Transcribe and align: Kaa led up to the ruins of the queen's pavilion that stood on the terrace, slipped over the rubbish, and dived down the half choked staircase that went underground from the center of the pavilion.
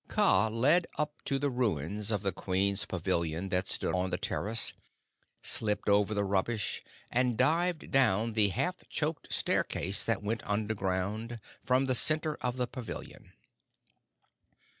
Kaa 0.07 0.47
led 0.49 0.87
up 0.97 1.21
to 1.25 1.37
the 1.37 1.51
ruins 1.51 2.09
of 2.09 2.23
the 2.23 2.31
queen's 2.31 2.85
pavilion 2.85 3.49
that 3.49 3.67
stood 3.67 3.93
on 3.93 4.09
the 4.09 4.17
terrace, 4.17 4.73
slipped 5.43 5.87
over 5.87 6.15
the 6.15 6.23
rubbish, 6.23 6.81
and 7.11 7.37
dived 7.37 7.91
down 7.91 8.33
the 8.33 8.49
half 8.49 8.77
choked 8.89 9.31
staircase 9.31 10.03
that 10.03 10.23
went 10.23 10.41
underground 10.49 11.39
from 11.63 11.85
the 11.85 11.93
center 11.93 12.33
of 12.41 12.57
the 12.57 12.65
pavilion. 12.65 13.33